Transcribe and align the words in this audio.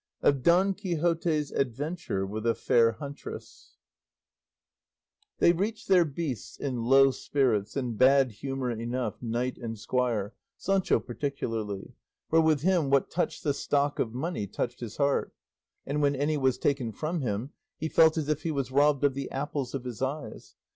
OF 0.23 0.41
DON 0.41 0.73
QUIXOTE'S 0.73 1.51
ADVENTURE 1.51 2.25
WITH 2.25 2.47
A 2.47 2.55
FAIR 2.55 2.93
HUNTRESS 2.93 3.75
They 5.37 5.51
reached 5.53 5.89
their 5.89 6.05
beasts 6.05 6.57
in 6.57 6.85
low 6.85 7.11
spirits 7.11 7.75
and 7.75 7.99
bad 7.99 8.31
humour 8.31 8.71
enough, 8.71 9.21
knight 9.21 9.59
and 9.59 9.77
squire, 9.77 10.33
Sancho 10.57 10.99
particularly, 10.99 11.93
for 12.31 12.41
with 12.41 12.61
him 12.63 12.89
what 12.89 13.11
touched 13.11 13.43
the 13.43 13.53
stock 13.53 13.99
of 13.99 14.11
money 14.11 14.47
touched 14.47 14.79
his 14.79 14.97
heart, 14.97 15.35
and 15.85 16.01
when 16.01 16.15
any 16.15 16.35
was 16.35 16.57
taken 16.57 16.91
from 16.91 17.21
him 17.21 17.51
he 17.77 17.87
felt 17.87 18.17
as 18.17 18.27
if 18.27 18.41
he 18.41 18.49
was 18.49 18.71
robbed 18.71 19.03
of 19.03 19.13
the 19.13 19.29
apples 19.29 19.75
of 19.75 19.83
his 19.83 20.01
eyes. 20.01 20.55